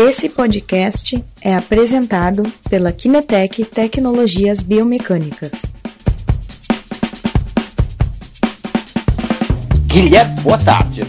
[0.00, 5.60] Esse podcast é apresentado pela Kinetec Tecnologias Biomecânicas.
[9.88, 11.02] Guilherme, boa tarde.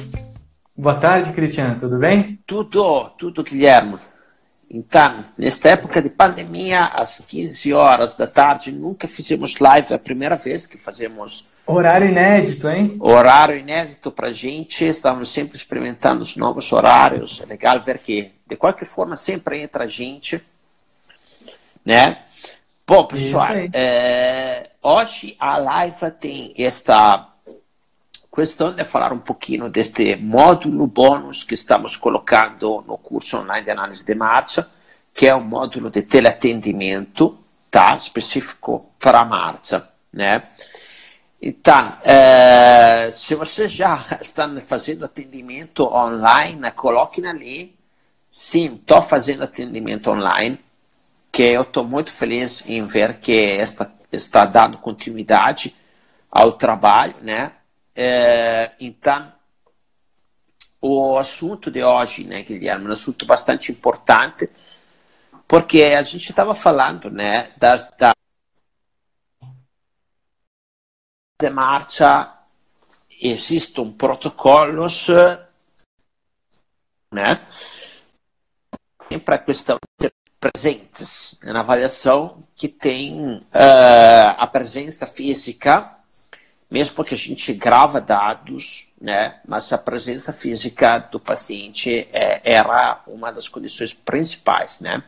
[0.75, 2.39] Boa tarde, Cristiano, tudo bem?
[2.47, 3.99] Tudo, tudo, Guilherme.
[4.67, 9.99] Então, nesta época de pandemia, às 15 horas da tarde, nunca fizemos live, é a
[9.99, 11.47] primeira vez que fazemos.
[11.63, 12.97] Horário inédito, hein?
[12.99, 17.39] Horário inédito para gente, estamos sempre experimentando os novos horários.
[17.43, 20.43] É legal ver que, de qualquer forma, sempre entra gente,
[21.85, 22.23] né?
[22.85, 27.29] Bom, pessoal, é, hoje a live tem esta
[28.33, 33.69] questão de falar um pouquinho deste módulo bônus que estamos colocando no curso online de
[33.69, 34.67] análise de marcha,
[35.13, 37.37] que é um módulo de teleatendimento,
[37.69, 37.95] tá?
[37.95, 40.41] Específico para a marcha, né?
[41.39, 47.78] Então, eh, se vocês já estão fazendo atendimento online, coloquem ali.
[48.31, 50.59] Sim, estou fazendo atendimento online,
[51.31, 55.75] que eu estou muito feliz em ver que esta está dando continuidade
[56.31, 57.53] ao trabalho, né?
[57.95, 59.31] É, então,
[60.81, 64.49] o assunto de hoje, né, Guilherme, é um assunto bastante importante,
[65.47, 68.13] porque a gente estava falando, né, das, da
[71.41, 72.33] de marcha,
[73.21, 75.07] existem protocolos,
[77.11, 77.45] né,
[79.09, 85.99] sempre a questão de presentes na avaliação que tem uh, a presença física
[86.69, 93.01] mesmo que a gente grava dados, né, mas a presença física do paciente é, era
[93.07, 95.01] uma das condições principais, né.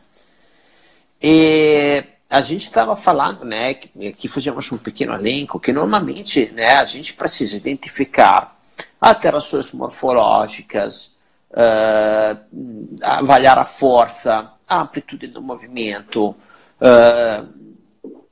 [1.21, 6.77] E a gente estava falando, né, que, que fizemos um pequeno elenco, que normalmente, né,
[6.77, 8.59] a gente precisa identificar
[8.99, 11.10] alterações morfológicas,
[11.51, 17.47] uh, avaliar a força, a amplitude do movimento, uh,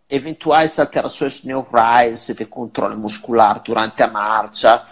[0.10, 4.84] eventuais alterações neurais de controle muscular durante a marcha,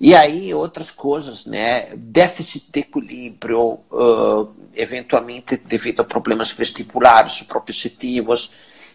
[0.00, 1.94] e aí outras coisas, né?
[1.96, 8.52] Déficit de equilíbrio, uh, eventualmente devido a problemas vestibulares, proprioceptivos.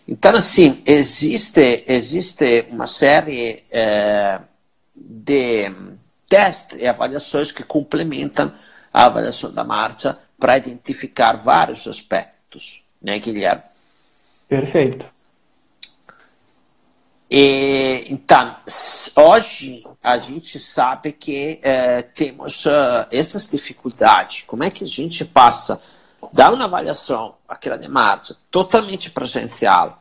[0.07, 3.63] Então, assim, existe, existe uma série
[4.95, 5.71] de
[6.27, 8.51] testes e avaliações que complementam
[8.93, 13.63] a avaliação da marcha para identificar vários aspectos, né, Guilherme?
[14.47, 15.05] Perfeito.
[17.29, 18.55] E, então,
[19.15, 24.43] hoje a gente sabe que é, temos uh, essas dificuldades.
[24.47, 25.79] Como é que a gente passa
[26.33, 29.99] da uma avaliação, aquela de março, totalmente presencial,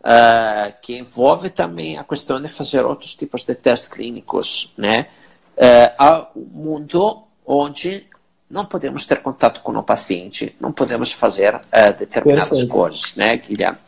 [0.00, 5.08] uh, que envolve também a questão de fazer outros tipos de testes clínicos, né,
[5.56, 8.06] uh, ao mundo onde
[8.50, 11.60] não podemos ter contato com o paciente, não podemos fazer
[11.98, 12.72] determinadas Perfeito.
[12.72, 13.78] coisas, né, Guilherme?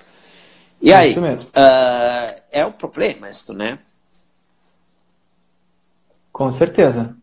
[0.81, 3.79] E aí, uh, é um problema isso, né?
[6.33, 7.15] Com certeza.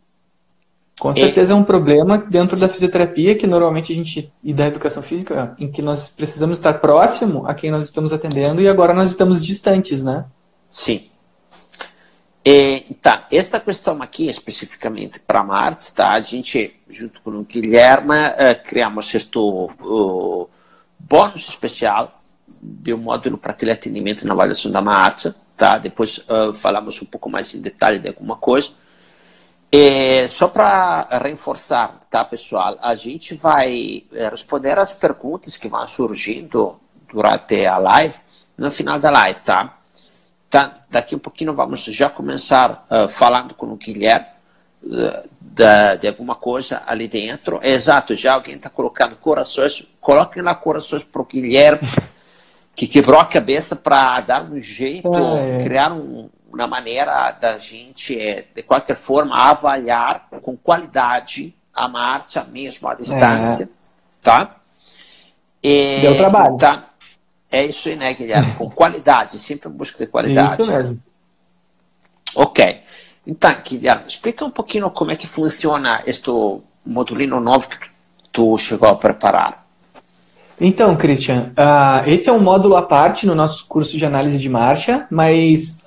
[0.99, 5.01] Com certeza é um problema dentro da fisioterapia que normalmente a gente e da educação
[5.01, 9.09] física em que nós precisamos estar próximo a quem nós estamos atendendo e agora nós
[9.09, 10.25] estamos distantes, né?
[10.69, 11.09] Sim.
[12.43, 16.11] E, tá, esta questão aqui especificamente para Marte, tá?
[16.11, 19.37] A gente junto com o Guilherme uh, criamos este
[20.99, 22.15] bônus especial
[22.61, 25.77] de um módulo para teleatendimento na avaliação da marcha, tá?
[25.77, 28.71] Depois uh, falamos um pouco mais em detalhe de alguma coisa.
[29.71, 32.79] E só para reforçar, tá, pessoal?
[32.81, 38.15] A gente vai eh, responder as perguntas que vão surgindo durante a live,
[38.57, 39.78] no final da live, tá?
[40.49, 44.27] Tá daqui um pouquinho vamos já começar uh, falando com o Guilherme
[44.83, 47.59] uh, da, de alguma coisa ali dentro.
[47.63, 51.87] Exato, já alguém está colocando corações, coloquem lá corações para o Guilherme
[52.79, 55.61] que quebrou a cabeça para dar um jeito, é.
[55.61, 62.41] criar um, uma maneira da gente, é, de qualquer forma, avaliar com qualidade a marcha
[62.45, 63.67] mesmo à distância, é.
[64.21, 64.55] tá?
[65.61, 66.57] E, Deu trabalho.
[66.57, 66.88] Tá?
[67.51, 68.53] É isso aí, né, Guilherme?
[68.53, 70.53] Com qualidade, sempre em busca de qualidade.
[70.53, 70.99] Isso mesmo.
[72.35, 72.77] Ok.
[73.25, 76.29] Então, Guilherme, explica um pouquinho como é que funciona este
[76.85, 77.77] modulino novo que
[78.31, 79.65] tu chegou a preparar.
[80.61, 84.49] Então, Christian, uh, esse é um módulo à parte no nosso curso de análise de
[84.49, 85.77] marcha, mas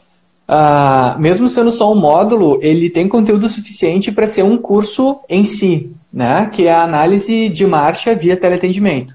[0.48, 5.44] uh, mesmo sendo só um módulo, ele tem conteúdo suficiente para ser um curso em
[5.44, 6.50] si, né?
[6.52, 9.14] Que é a análise de marcha via teleatendimento.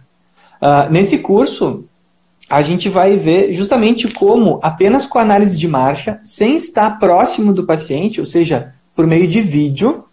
[0.62, 1.86] Uh, nesse curso,
[2.50, 7.66] a gente vai ver justamente como, apenas com análise de marcha, sem estar próximo do
[7.66, 10.06] paciente, ou seja, por meio de vídeo,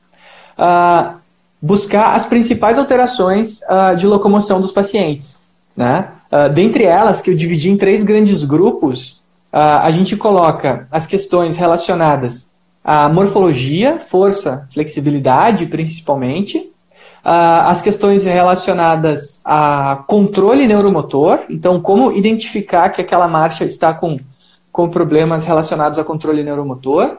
[1.65, 5.41] buscar as principais alterações uh, de locomoção dos pacientes.
[5.75, 6.09] Né?
[6.31, 11.07] Uh, dentre elas, que eu dividi em três grandes grupos, uh, a gente coloca as
[11.07, 12.51] questões relacionadas
[12.85, 16.71] à morfologia, força, flexibilidade, principalmente,
[17.25, 24.21] as questões relacionadas a controle neuromotor, então, como identificar que aquela marcha está com,
[24.71, 27.17] com problemas relacionados a controle neuromotor,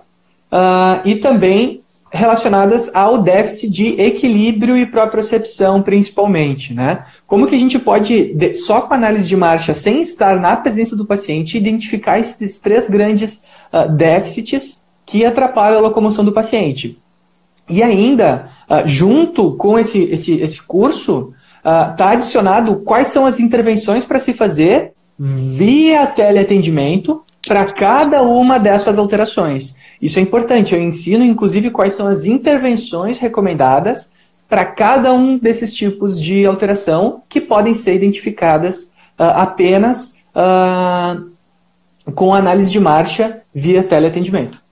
[1.03, 1.83] e também
[2.15, 7.03] relacionadas ao déficit de equilíbrio e propriocepção, principalmente, né?
[7.27, 11.05] Como que a gente pode, só com análise de marcha, sem estar na presença do
[11.05, 13.41] paciente, identificar esses três grandes
[13.73, 16.97] uh, déficits que atrapalham a locomoção do paciente?
[17.69, 23.39] E ainda, uh, junto com esse, esse, esse curso, está uh, adicionado quais são as
[23.39, 29.75] intervenções para se fazer via teleatendimento para cada uma dessas alterações.
[30.01, 30.73] Isso é importante.
[30.73, 34.11] Eu ensino, inclusive, quais são as intervenções recomendadas
[34.47, 41.31] para cada um desses tipos de alteração que podem ser identificadas uh, apenas uh,
[42.13, 44.64] com análise de marcha via teleatendimento.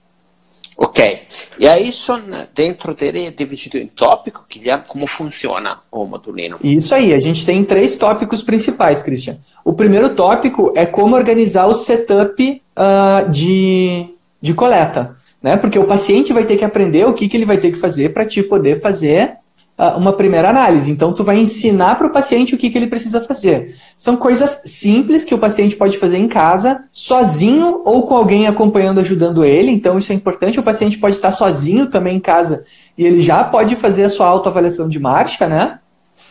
[0.76, 1.20] Ok,
[1.58, 2.20] e aí são
[2.52, 4.44] dentro dele é dividido em tópico,
[4.88, 6.58] como funciona o modulino?
[6.64, 9.38] Isso aí, a gente tem três tópicos principais, Christian.
[9.64, 15.56] O primeiro tópico é como organizar o setup uh, de, de coleta, né?
[15.56, 18.12] Porque o paciente vai ter que aprender o que, que ele vai ter que fazer
[18.12, 19.36] para te poder fazer
[19.76, 20.90] uma primeira análise.
[20.90, 23.76] Então, tu vai ensinar para o paciente o que, que ele precisa fazer.
[23.96, 29.00] São coisas simples que o paciente pode fazer em casa, sozinho ou com alguém acompanhando,
[29.00, 29.72] ajudando ele.
[29.72, 30.60] Então, isso é importante.
[30.60, 32.64] O paciente pode estar sozinho também em casa
[32.96, 35.80] e ele já pode fazer a sua autoavaliação de marcha, né?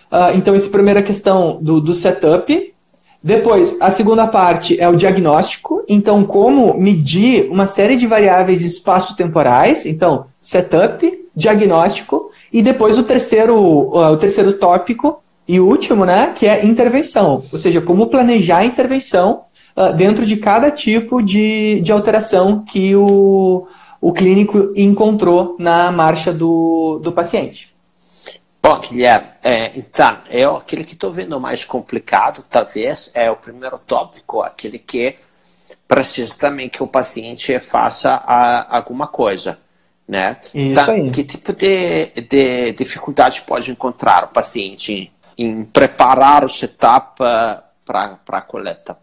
[0.10, 2.74] Uh, então, essa primeira questão do, do setup.
[3.22, 5.84] Depois, a segunda parte é o diagnóstico.
[5.88, 9.86] Então, como medir uma série de variáveis espaço-temporais.
[9.86, 12.32] Então, setup, diagnóstico.
[12.54, 17.44] E depois o terceiro, o terceiro tópico e último, né, que é intervenção.
[17.52, 19.46] Ou seja, como planejar a intervenção
[19.76, 23.68] uh, dentro de cada tipo de, de alteração que o,
[24.00, 27.74] o clínico encontrou na marcha do, do paciente.
[28.62, 33.78] Bom, Guilherme, é, então, eu, aquele que estou vendo mais complicado, talvez, é o primeiro
[33.80, 35.16] tópico, aquele que
[35.86, 39.60] precisa também que o paciente faça a, alguma coisa,
[40.08, 40.38] né?
[40.42, 41.10] Isso então, aí.
[41.12, 48.20] Que tipo de, de dificuldade pode encontrar o paciente em preparar o setup uh, para
[48.28, 48.98] a coleta?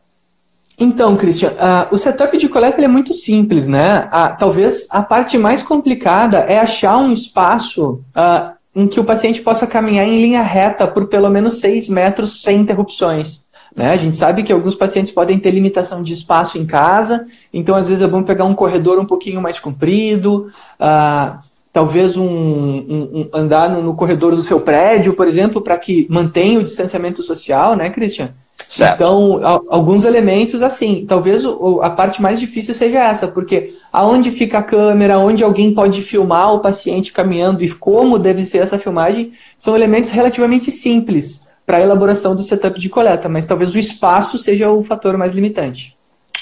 [0.78, 4.06] Então, Christian, uh, o setup de coleta é muito simples, né?
[4.06, 9.42] Uh, talvez a parte mais complicada é achar um espaço uh, em que o paciente
[9.42, 13.44] possa caminhar em linha reta por pelo menos 6 metros sem interrupções.
[13.74, 13.92] Né?
[13.92, 17.88] A gente sabe que alguns pacientes podem ter limitação de espaço em casa, então às
[17.88, 20.50] vezes é bom pegar um corredor um pouquinho mais comprido,
[20.80, 21.38] uh,
[21.72, 26.06] talvez um, um, um andar no, no, corredor do seu prédio, por exemplo, para que
[26.10, 28.30] mantenha o distanciamento social, né, Christian?
[28.68, 28.94] Certo.
[28.94, 31.44] Então, alguns elementos, assim, talvez
[31.82, 36.54] a parte mais difícil seja essa, porque aonde fica a câmera, onde alguém pode filmar
[36.54, 41.82] o paciente caminhando e como deve ser essa filmagem, são elementos relativamente simples para a
[41.82, 45.96] elaboração do setup de coleta, mas talvez o espaço seja o fator mais limitante.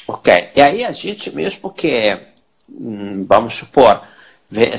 [0.06, 2.18] Ok, e aí a gente mesmo que,
[2.66, 4.00] hum, vamos supor,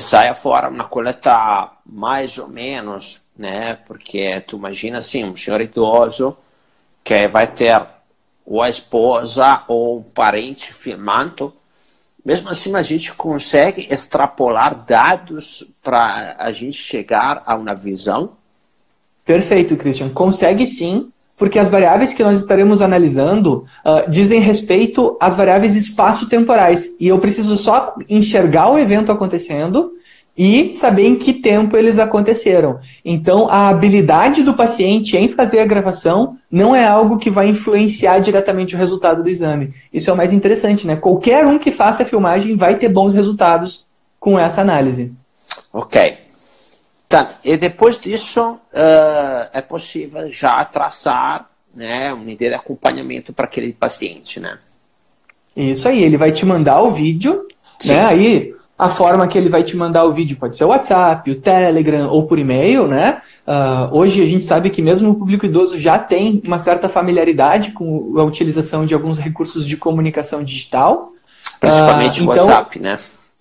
[0.00, 6.36] saia fora uma coleta mais ou menos, né, porque tu imagina assim, um senhor idoso
[7.04, 7.86] que vai ter
[8.44, 11.54] ou a esposa ou um parente filmando,
[12.24, 18.39] mesmo assim a gente consegue extrapolar dados para a gente chegar a uma visão?
[19.30, 20.08] Perfeito, Christian.
[20.08, 21.06] Consegue sim,
[21.36, 26.88] porque as variáveis que nós estaremos analisando uh, dizem respeito às variáveis espaço-temporais.
[26.98, 29.92] E eu preciso só enxergar o evento acontecendo
[30.36, 32.80] e saber em que tempo eles aconteceram.
[33.04, 38.18] Então, a habilidade do paciente em fazer a gravação não é algo que vai influenciar
[38.18, 39.72] diretamente o resultado do exame.
[39.92, 40.96] Isso é o mais interessante, né?
[40.96, 43.86] Qualquer um que faça a filmagem vai ter bons resultados
[44.18, 45.12] com essa análise.
[45.72, 46.29] Ok.
[47.10, 47.34] Tá.
[47.44, 53.72] E depois disso, uh, é possível já traçar né, uma ideia de acompanhamento para aquele
[53.72, 54.58] paciente, né?
[55.56, 57.48] Isso aí, ele vai te mandar o vídeo,
[57.80, 57.94] Sim.
[57.94, 58.06] né?
[58.06, 61.40] Aí a forma que ele vai te mandar o vídeo pode ser o WhatsApp, o
[61.40, 63.22] Telegram ou por e-mail, né?
[63.44, 67.72] Uh, hoje a gente sabe que mesmo o público idoso já tem uma certa familiaridade
[67.72, 71.12] com a utilização de alguns recursos de comunicação digital.
[71.58, 72.98] Principalmente uh, o então, WhatsApp, né?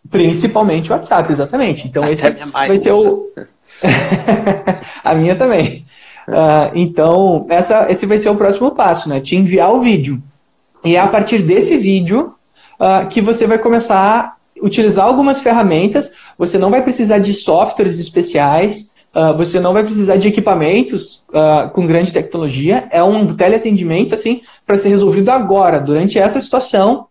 [0.10, 1.88] Principalmente o WhatsApp, exatamente.
[1.88, 3.32] Então Até esse vai ser o.
[5.04, 5.86] a minha também.
[6.28, 9.20] Uh, então, essa, esse vai ser o próximo passo, né?
[9.20, 10.22] Te enviar o vídeo.
[10.84, 12.36] E é a partir desse vídeo
[12.80, 18.90] uh, que você vai começar utilizar algumas ferramentas, você não vai precisar de softwares especiais,
[19.16, 21.24] uh, você não vai precisar de equipamentos
[21.72, 27.08] com grande tecnologia, é um teleatendimento assim para ser resolvido agora, durante essa situação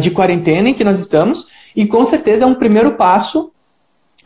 [0.00, 1.46] de quarentena em que nós estamos,
[1.76, 3.52] e com certeza é um primeiro passo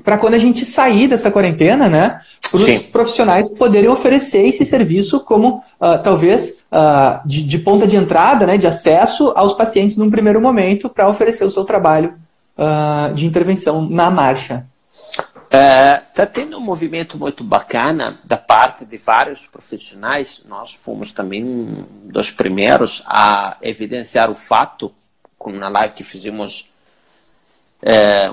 [0.03, 5.21] para quando a gente sair dessa quarentena, né, para os profissionais poderem oferecer esse serviço
[5.21, 10.11] como uh, talvez uh, de, de, ponta de entrada, né, de acesso aos pacientes num
[10.11, 12.15] primeiro momento para oferecer o seu trabalho
[12.59, 14.67] uh, de intervenção na marcha.
[15.51, 20.43] Está é, uh, tendo um movimento muito bacana da parte de vários profissionais.
[20.49, 24.93] Nós fomos também dos primeiros a evidenciar o fato,
[25.39, 26.73] com uma live que fizemos
[27.83, 28.31] é,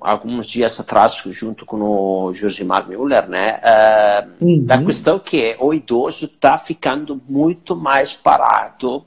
[0.00, 4.64] alguns dias atrás, junto com o Josimar Müller, né, é, uhum.
[4.64, 9.04] da questão que o idoso está ficando muito mais parado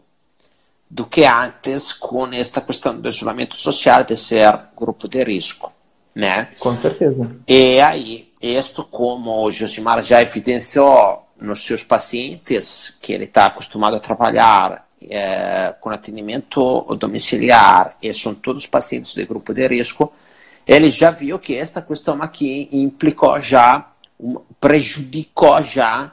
[0.90, 5.74] do que antes com esta questão do isolamento social de ser grupo de risco,
[6.14, 6.50] né?
[6.60, 7.30] Com certeza.
[7.48, 13.96] E aí, isto como o Josimar já evidenciou nos seus pacientes, que ele está acostumado
[13.96, 20.14] a trabalhar é, com atendimento domiciliar e são todos pacientes de grupo de risco,
[20.68, 23.88] ele já viu que esta questão aqui implicou já,
[24.60, 26.12] prejudicou já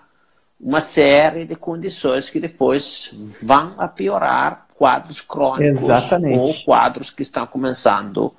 [0.61, 3.11] uma série de condições que depois
[3.43, 6.39] vão a piorar quadros crônicos Exatamente.
[6.39, 8.33] ou quadros que estão começando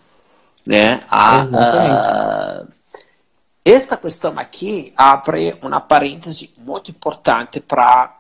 [0.65, 2.63] né, a, a,
[3.65, 8.20] esta questão aqui abre uma parêntese muito importante para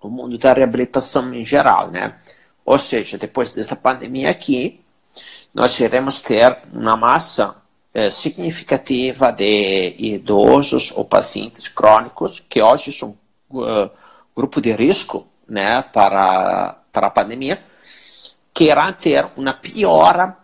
[0.00, 2.16] o mundo da reabilitação em geral, né?
[2.64, 4.81] Ou seja, depois desta pandemia aqui,
[5.54, 7.56] nós iremos ter uma massa
[7.92, 13.16] é, significativa de idosos ou pacientes crônicos que hoje são
[13.50, 13.90] uh,
[14.34, 17.62] grupo de risco, né, para para a pandemia,
[18.52, 20.36] que irá ter uma piora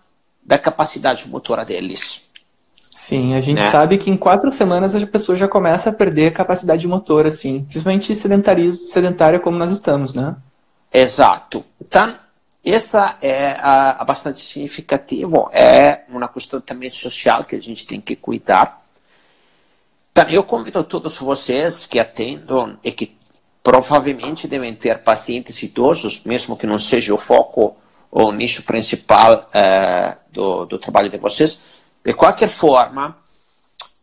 [0.43, 2.23] da capacidade motora deles.
[2.95, 3.71] Sim, a gente né?
[3.71, 7.65] sabe que em quatro semanas a pessoa já começa a perder a capacidade motora, assim,
[7.65, 10.35] principalmente sedentarismo, sedentária como nós estamos, né?
[10.93, 11.65] Exato.
[11.81, 12.17] Então,
[12.71, 18.01] esta é a, a bastante significativo, é uma questão também social que a gente tem
[18.01, 18.83] que cuidar.
[20.13, 23.17] Então, eu convido todos vocês que atendam e que
[23.63, 27.77] provavelmente devem ter pacientes idosos, mesmo que não seja o foco
[28.11, 31.63] ou o nicho principal é, do, do trabalho de vocês,
[32.05, 33.17] de qualquer forma,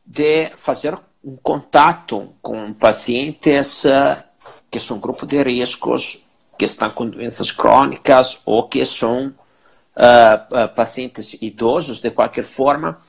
[0.06, 4.24] de fazer um contato com pacientes uh,
[4.70, 6.25] que são grupo de riscos,
[6.58, 13.00] que estão com doenças crônicas ou que são uh, uh, pacientes idosos, de qualquer forma,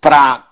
[0.00, 0.46] para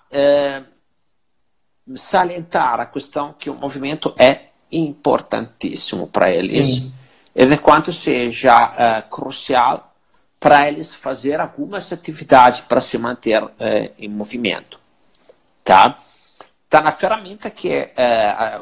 [1.95, 6.93] salientar a questão que o movimento é importantíssimo para eles Sim.
[7.35, 9.93] e de quanto seja crucial
[10.39, 14.79] para eles fazer algumas atividades para se manter é, em movimento.
[15.63, 15.99] Tá?
[16.69, 17.89] Tá na ferramenta que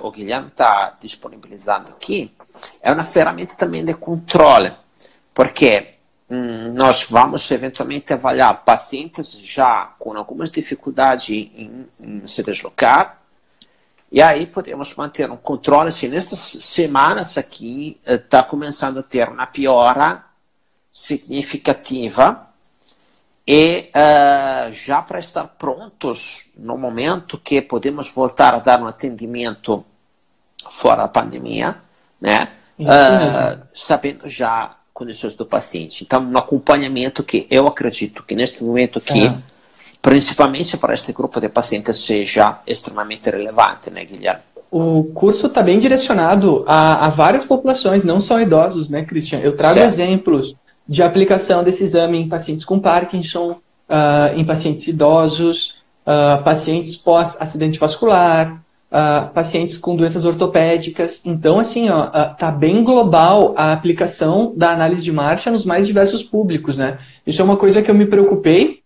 [0.01, 2.35] o Guilherme está disponibilizando aqui,
[2.81, 4.73] é uma ferramenta também de controle,
[5.33, 5.95] porque
[6.29, 13.19] hum, nós vamos eventualmente avaliar pacientes já com algumas dificuldades em, em se deslocar,
[14.11, 15.91] e aí podemos manter um controle.
[15.91, 20.23] Se nestas semanas aqui está começando a ter uma piora
[20.91, 22.47] significativa
[23.45, 29.85] e uh, já para estar prontos no momento que podemos voltar a dar um atendimento
[30.71, 31.75] fora da pandemia,
[32.19, 32.54] né?
[32.79, 36.03] Uh, sabendo já condições do paciente.
[36.03, 39.35] Então, um acompanhamento que eu acredito que neste momento aqui, é.
[40.01, 44.41] principalmente para este grupo de pacientes, seja extremamente relevante, né, Guilherme?
[44.71, 49.39] O curso está bem direcionado a, a, várias populações, não só idosos, né, Christian?
[49.39, 49.87] Eu trago certo.
[49.87, 50.55] exemplos
[50.87, 57.79] de aplicação desse exame em pacientes com Parkinson, uh, em pacientes idosos, uh, pacientes pós-acidente
[57.79, 58.61] vascular,
[58.91, 61.21] uh, pacientes com doenças ortopédicas.
[61.25, 66.23] Então, assim, ó, tá bem global a aplicação da análise de marcha nos mais diversos
[66.23, 66.97] públicos, né?
[67.25, 68.79] Isso é uma coisa que eu me preocupei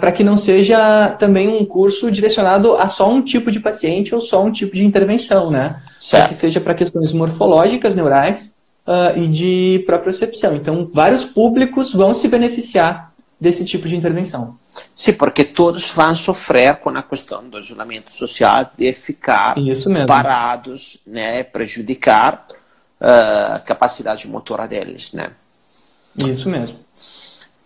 [0.00, 4.20] para que não seja também um curso direcionado a só um tipo de paciente ou
[4.20, 5.82] só um tipo de intervenção, né?
[6.10, 8.54] Para que seja para questões morfológicas, neurais,
[8.88, 10.56] uh, e de propriocepção.
[10.56, 14.58] Então, vários públicos vão se beneficiar desse tipo de intervenção.
[14.94, 19.54] Sim, porque todos vão sofrer com a questão do isolamento social de ficar
[20.06, 22.46] parados, né, prejudicar
[23.00, 25.32] uh, a capacidade motora deles, né?
[26.16, 26.78] Isso mesmo.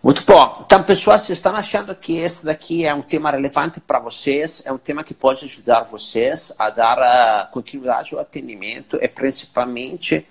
[0.03, 0.63] Muito bom.
[0.65, 4.71] Então, pessoal, vocês estão achando que esse daqui é um tema relevante para vocês, é
[4.71, 10.27] um tema que pode ajudar vocês a dar uh, continuidade ao atendimento e principalmente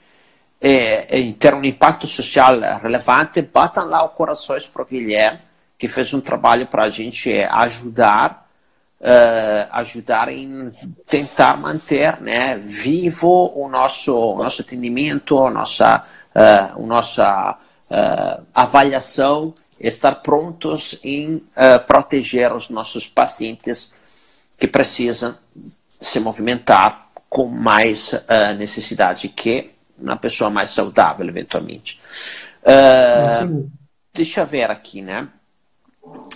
[0.62, 5.40] em ter um impacto social relevante, batam lá o corações para o Guilherme,
[5.76, 8.42] que fez um trabalho para a gente ajudar
[9.02, 10.72] uh, ajudar em
[11.06, 16.04] tentar manter né, vivo o nosso, o nosso atendimento, a nossa,
[16.34, 17.58] uh, a nossa
[17.90, 21.42] uh, avaliação, estar prontos em
[21.88, 23.92] proteger os nossos pacientes
[24.56, 25.34] que precisam
[25.88, 28.14] se movimentar com mais
[28.56, 29.71] necessidade que
[30.02, 32.00] uma pessoa mais saudável, eventualmente.
[34.12, 35.28] deixa eu ver aqui, né?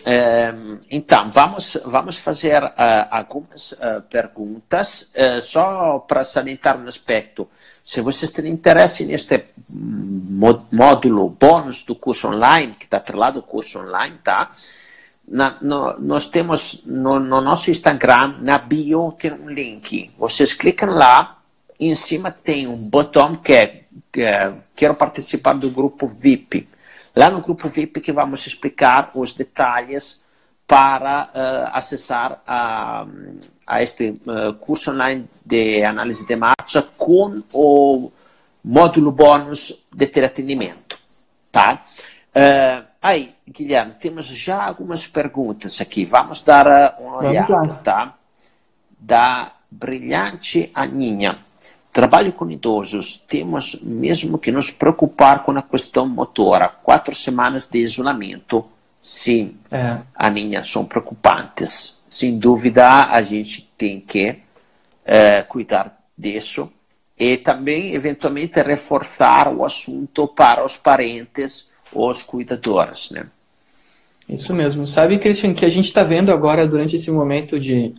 [0.06, 2.72] Ehm, então, vamos, vamos fazer uh,
[3.10, 7.48] algumas uh, perguntas, uh, só para salientar um aspecto.
[7.82, 9.46] Se vocês têm interesse neste
[10.70, 14.52] módulo bônus do curso online, que está atrelado ao curso online, tá?
[15.26, 20.12] Na, no, nós temos no, no, nosso Instagram, na bio, tem um link.
[20.16, 21.35] Vocês clicam lá,
[21.78, 26.68] e em cima tem um botão que é, que é quero participar do grupo VIP.
[27.14, 30.20] Lá no grupo VIP que vamos explicar os detalhes
[30.66, 33.06] para uh, acessar a,
[33.66, 38.10] a este uh, curso online de análise de marcha com o
[38.64, 40.98] módulo bônus de teleatendimento.
[41.52, 41.84] Tá?
[42.34, 46.04] Uh, aí, Guilherme, temos já algumas perguntas aqui.
[46.04, 48.14] Vamos dar uma olhada, tá?
[48.98, 51.45] Da brilhante Aninha.
[51.96, 56.68] Trabalho com idosos, temos mesmo que nos preocupar com a questão motora.
[56.68, 58.62] Quatro semanas de isolamento,
[59.00, 60.02] sim, é.
[60.14, 62.04] Aninha, são preocupantes.
[62.10, 64.40] Sem dúvida, a gente tem que
[65.06, 66.70] é, cuidar disso
[67.18, 73.26] e também, eventualmente, reforçar o assunto para os parentes ou os cuidadores, né?
[74.28, 74.86] Isso mesmo.
[74.86, 77.94] Sabe, Christian, que a gente está vendo agora, durante esse momento de,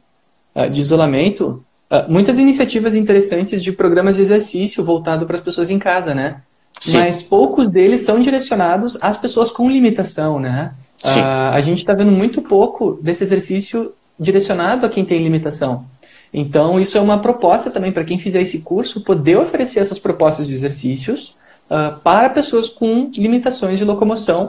[0.54, 5.70] eh, de isolamento, Uh, muitas iniciativas interessantes de programas de exercício voltado para as pessoas
[5.70, 6.42] em casa, né?
[6.82, 6.98] Sim.
[6.98, 10.74] Mas poucos deles são direcionados às pessoas com limitação, né?
[11.04, 15.86] Uh, a gente está vendo muito pouco desse exercício direcionado a quem tem limitação.
[16.34, 20.48] Então, isso é uma proposta também para quem fizer esse curso, poder oferecer essas propostas
[20.48, 21.38] de exercícios
[21.70, 24.48] uh, para pessoas com limitações de locomoção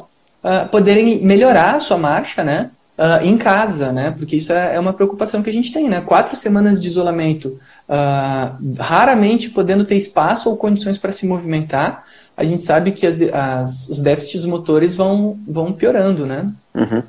[0.71, 2.71] poderem melhorar a sua marcha, né?
[2.99, 4.11] Uh, em casa, né?
[4.11, 6.01] Porque isso é, é, uma preocupação que a gente tem, né?
[6.01, 12.05] Quatro semanas de isolamento, uh, raramente podendo ter espaço ou condições para se movimentar,
[12.37, 16.53] a gente sabe que as, as, os déficits motores vão, vão piorando, né?
[16.75, 17.03] Uhum.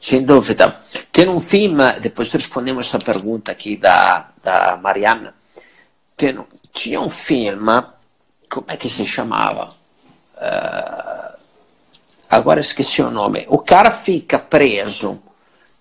[0.00, 0.76] Sem dúvida.
[1.12, 5.34] Tem um filme, depois respondemos essa pergunta aqui da, da Mariana.
[6.16, 6.38] Tem,
[6.72, 7.82] tinha um filme,
[8.50, 9.72] como é que se chamava?
[10.36, 11.33] Uh,
[12.28, 13.44] agora esqueci o nome.
[13.48, 15.22] O cara fica preso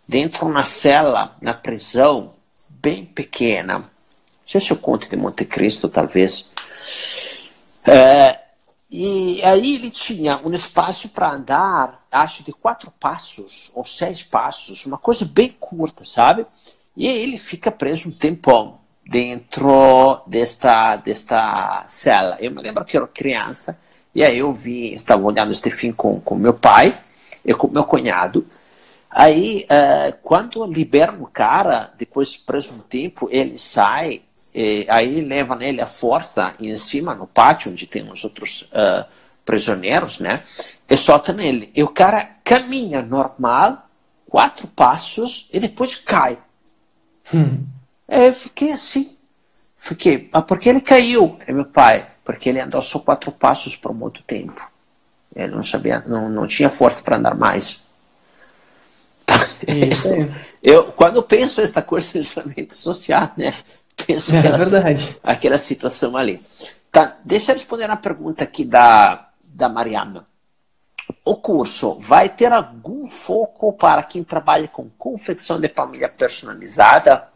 [0.08, 2.34] dentro de uma cela na prisão
[2.70, 3.80] bem pequena.
[3.80, 3.86] Não
[4.46, 6.52] sei se eu conto de Monte Cristo, talvez.
[7.86, 8.40] É,
[8.92, 14.86] e aí ele tinha um espaço para andar, acho de quatro passos ou seis passos,
[14.86, 16.46] uma coisa bem curta, sabe?
[16.96, 22.38] E ele fica preso um tempão dentro desta, desta cela.
[22.40, 23.78] Eu me lembro que eu era criança
[24.14, 27.00] e aí eu vi, estava olhando este filme com, com meu pai
[27.44, 28.46] e com meu cunhado.
[29.10, 34.22] Aí, uh, quando liberam o cara, depois preso um tempo, ele sai,
[34.88, 39.06] aí leva nele a força em cima, no pátio, onde tem os outros uh,
[39.46, 40.42] prisioneiros, né?
[40.90, 41.72] E solta nele.
[41.76, 43.88] E o cara caminha normal,
[44.28, 46.38] quatro passos, e depois cai.
[47.34, 47.64] Hum.
[48.08, 49.16] Eu fiquei assim.
[49.78, 51.38] Fiquei, mas por que ele caiu?
[51.48, 54.70] E meu pai, porque ele andou só quatro passos por muito tempo.
[55.36, 57.84] Ele não sabia, não, não tinha força para andar mais.
[59.26, 59.36] Tá?
[59.68, 60.10] Isso.
[60.62, 63.54] eu, quando eu penso esta coisa de isolamento social, né?
[64.08, 65.20] Penso é, aquela, verdade.
[65.24, 66.40] aquela situação ali.
[66.92, 70.28] Tá, deixa eu responder a pergunta aqui da, da Mariana.
[71.26, 77.28] O curso vai ter algum foco para quem trabalha com confecção de família personalizada?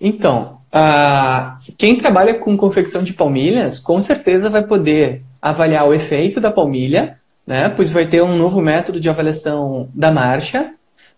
[0.00, 6.40] Então, uh, quem trabalha com confecção de palmilhas, com certeza vai poder avaliar o efeito
[6.40, 7.68] da palmilha, né?
[7.68, 10.72] Pois vai ter um novo método de avaliação da marcha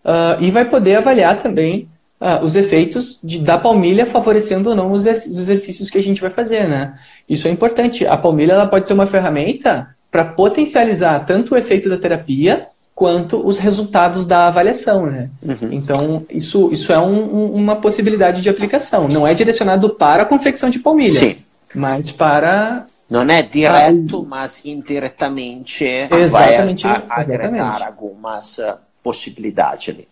[0.05, 4.91] uh, e vai poder avaliar também uh, os efeitos de, da palmilha favorecendo ou não
[4.91, 6.97] os exercícios que a gente vai fazer, né?
[7.27, 8.05] Isso é importante.
[8.05, 13.45] A palmilha ela pode ser uma ferramenta para potencializar tanto o efeito da terapia quanto
[13.45, 15.29] os resultados da avaliação, né?
[15.41, 15.71] Uhum.
[15.71, 19.07] Então, isso, isso é um, uma possibilidade de aplicação.
[19.07, 21.37] Não é direcionado para a confecção de palmilha, Sim.
[21.73, 22.85] mas para...
[23.09, 26.83] Não é direto, mas indiretamente Exatamente.
[26.83, 30.07] vai agregar algumas uh, possibilidades ali.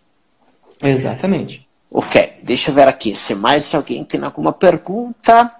[0.82, 1.66] Exatamente.
[1.90, 5.50] Ok, deixa eu ver aqui se mais alguém tem alguma pergunta.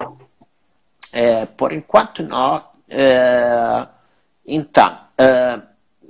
[1.13, 2.63] É, por enquanto não.
[2.89, 3.87] É,
[4.47, 5.59] então, é,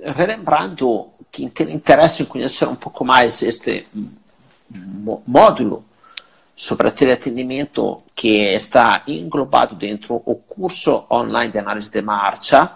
[0.01, 3.87] relembrando quem tem interesse em conhecer um pouco mais este
[5.25, 5.85] módulo
[6.55, 12.71] sobre teleatendimento que está englobado dentro o curso online de análise de marcha,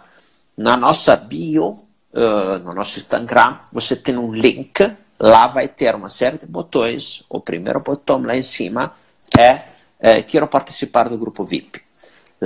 [0.58, 6.10] na nossa bio, uh, no nosso Instagram, você tem um link, lá vai ter uma
[6.10, 8.94] série de botões, o primeiro botão lá em cima
[9.38, 9.66] é,
[10.00, 11.85] é quero participar do grupo VIP.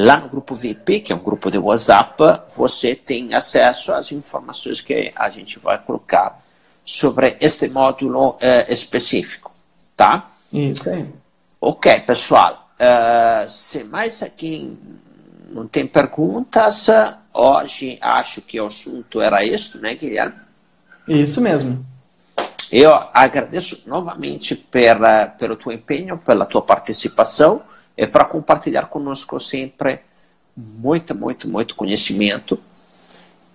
[0.02, 2.24] Lá no grupo VIP, que é um grupo de WhatsApp,
[2.56, 6.42] você tem acesso às informações que a gente vai colocar
[6.86, 9.52] sobre este módulo uh, específico,
[9.98, 10.32] tá?
[10.54, 11.06] Isso aí.
[11.60, 12.72] Ok, pessoal.
[12.80, 14.74] Uh, se mais aqui
[15.50, 16.88] não tem perguntas,
[17.34, 20.40] hoje acho que o assunto era isso, né, Guilherme?
[21.10, 21.86] Isso mesmo.
[22.72, 27.64] Eu agradeço novamente pela, pelo teu empenho, pela tua participação
[28.00, 30.00] e para compartilhar conosco sempre
[30.56, 32.58] muito, muito, muito conhecimento.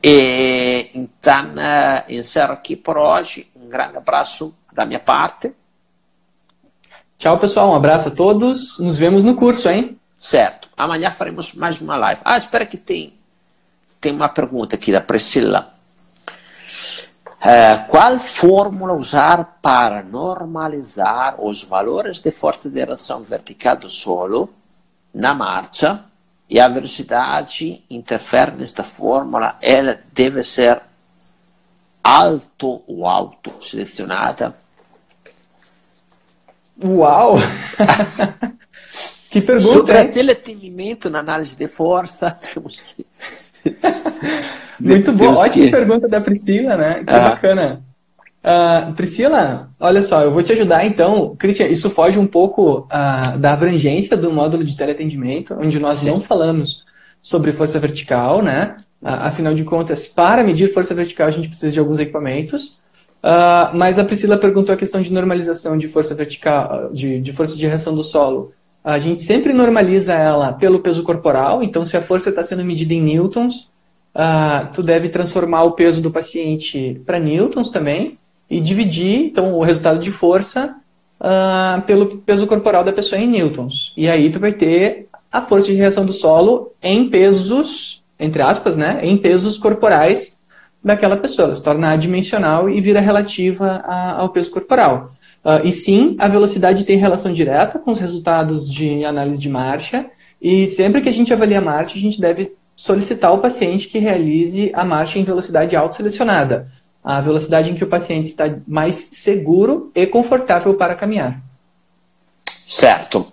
[0.03, 3.51] E, então, uh, encerro aqui por hoje.
[3.57, 5.51] Um grande abraço da minha parte.
[7.17, 7.71] Tchau, pessoal.
[7.71, 8.79] Um abraço a todos.
[8.81, 9.99] Nos vemos no curso, hein?
[10.19, 10.69] Certo.
[10.77, 12.21] Amanhã faremos mais uma live.
[12.23, 13.15] Ah, espera que tem,
[13.99, 15.74] tem uma pergunta aqui da Priscila.
[17.45, 24.49] Uh, qual fórmula usar para normalizar os valores de força de reação vertical do solo
[25.13, 26.05] na marcha
[26.49, 29.59] e a velocidade interfere nesta fórmula?
[29.61, 30.81] Ela deve ser
[32.03, 34.57] alto ou alto selecionada
[36.83, 37.37] Uau!
[39.31, 39.73] que pergunta!
[39.73, 40.11] Sobre hein?
[40.11, 43.07] teleatendimento na análise de força, temos que.
[44.81, 45.71] Muito bom, ótima que...
[45.71, 47.05] pergunta da Priscila, né?
[47.05, 47.31] Que ah.
[47.31, 47.83] bacana.
[48.45, 51.35] Uh, Priscila, olha só, eu vou te ajudar então.
[51.37, 56.11] Cristian, isso foge um pouco uh, da abrangência do módulo de teleatendimento, onde nós Sim.
[56.11, 56.85] não falamos
[57.23, 58.77] sobre força vertical, né?
[59.01, 62.79] Uh, afinal de contas, para medir força vertical, a gente precisa de alguns equipamentos.
[63.73, 67.67] Mas a Priscila perguntou a questão de normalização de força vertical, de, de força de
[67.67, 68.53] reação do solo.
[68.85, 72.93] A gente sempre normaliza ela pelo peso corporal, então se a força está sendo medida
[72.93, 73.71] em newtons,
[74.15, 78.19] uh, tu deve transformar o peso do paciente para newtons também
[78.51, 80.77] e dividir então o resultado de força
[81.19, 83.95] uh, pelo peso corporal da pessoa em newtons.
[83.97, 88.77] E aí tu vai ter a força de reação do solo em pesos, entre aspas,
[88.77, 90.39] né, em pesos corporais
[90.83, 91.47] daquela pessoa.
[91.47, 95.13] Ela se torna adimensional e vira relativa a, ao peso corporal.
[95.45, 100.07] Uh, e sim, a velocidade tem relação direta com os resultados de análise de marcha.
[100.41, 103.99] E sempre que a gente avalia a marcha, a gente deve solicitar ao paciente que
[103.99, 106.71] realize a marcha em velocidade autoselecionada,
[107.03, 111.41] a velocidade em que o paciente está mais seguro e confortável para caminhar.
[112.67, 113.33] Certo.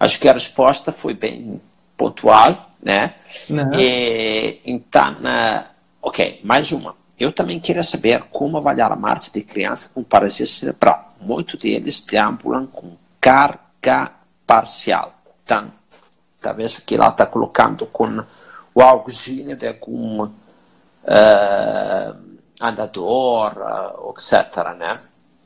[0.00, 1.60] Acho que a resposta foi bem
[1.96, 3.14] pontual, né?
[3.78, 5.16] E, então,
[6.00, 6.96] Ok, mais uma.
[7.16, 11.01] Eu também queria saber como avaliar a marcha de criança com paralisia cerebral.
[11.22, 14.10] Muitos deles deambulam com carga
[14.46, 15.14] parcial.
[15.44, 15.70] Então,
[16.40, 18.22] talvez aqui ela está colocando com
[18.74, 20.30] o auxílio de algum uh,
[22.60, 24.74] andador, uh, etc.
[24.78, 24.98] Né?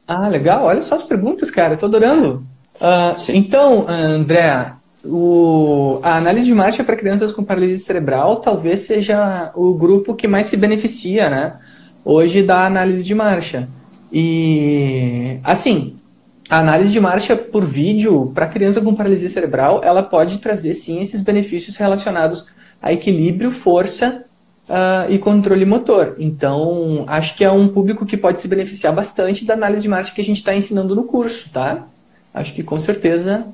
[0.07, 0.65] Ah, legal.
[0.65, 1.75] Olha só as perguntas, cara.
[1.75, 2.47] Estou adorando.
[2.81, 4.73] Uh, então, André,
[5.05, 10.29] o, a análise de marcha para crianças com paralisia cerebral talvez seja o grupo que
[10.29, 11.55] mais se beneficia, né?
[12.05, 13.69] Hoje da análise de marcha.
[14.19, 15.95] E assim,
[16.49, 21.03] a análise de marcha por vídeo para criança com paralisia cerebral, ela pode trazer sim
[21.03, 22.47] esses benefícios relacionados
[22.81, 24.25] a equilíbrio, força
[24.71, 26.17] uh, e controle motor.
[26.19, 30.15] Então, acho que é um público que pode se beneficiar bastante da análise de marcha
[30.15, 31.87] que a gente está ensinando no curso, tá?
[32.33, 33.47] Acho que com certeza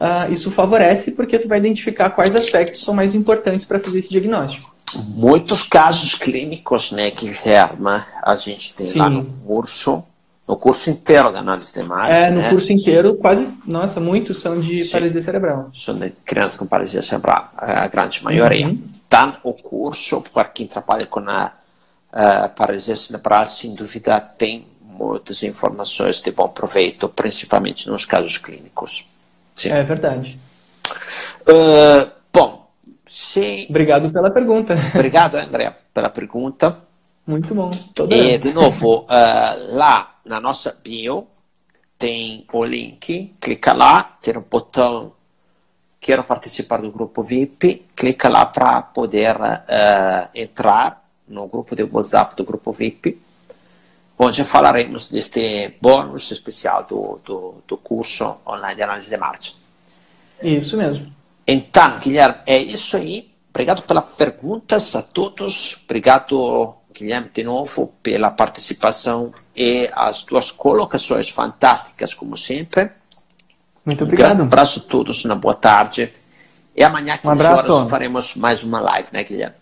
[0.00, 4.10] uh, isso favorece porque tu vai identificar quais aspectos são mais importantes para fazer esse
[4.10, 4.74] diagnóstico.
[4.96, 8.98] Muitos casos clínicos, né, Guilherme, a gente tem Sim.
[8.98, 10.02] lá no curso,
[10.46, 12.14] no curso inteiro da análise de imagem.
[12.14, 12.50] É, no né?
[12.50, 14.92] curso inteiro, quase, nossa, muitos são de Sim.
[14.92, 15.70] paralisia cerebral.
[15.74, 18.68] São de crianças com paralisia cerebral, a grande maioria.
[18.68, 18.82] Uhum.
[19.08, 21.52] Tá o curso, para quem trabalha com a
[22.12, 29.08] uh, paralisia cerebral, sem dúvida, tem muitas informações de bom proveito, principalmente nos casos clínicos.
[29.54, 29.70] Sim.
[29.70, 30.40] É verdade.
[31.42, 32.67] Uh, bom,
[33.08, 33.66] se...
[33.68, 34.74] Obrigado pela pergunta.
[34.94, 36.84] Obrigado, André, pela pergunta.
[37.26, 37.70] Muito bom.
[38.10, 39.06] E, de novo, uh,
[39.76, 41.26] lá na nossa bio
[41.98, 45.12] tem o link, clica lá, tem um botão
[46.00, 52.36] quero participar do grupo VIP, clica lá para poder uh, entrar no grupo de WhatsApp
[52.36, 53.20] do grupo VIP
[54.18, 59.52] onde falaremos deste bônus especial do, do, do curso online de análise de marcha.
[60.42, 61.12] Isso mesmo.
[61.50, 63.30] Então, Guilherme, é isso aí.
[63.48, 65.80] Obrigado pelas perguntas a todos.
[65.82, 72.90] Obrigado Guilherme, de novo, pela participação e as tuas colocações fantásticas, como sempre.
[73.82, 74.40] Muito obrigado.
[74.40, 76.12] Um abraço a todos, uma boa tarde.
[76.76, 79.56] E amanhã, 15 um horas, faremos mais uma live, né, Guilherme?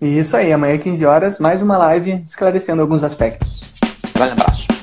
[0.00, 3.72] Isso aí, amanhã, 15 horas, mais uma live esclarecendo alguns aspectos.
[4.12, 4.73] Grande abraço.